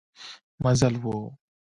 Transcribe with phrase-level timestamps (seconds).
[0.63, 1.35] مزل و.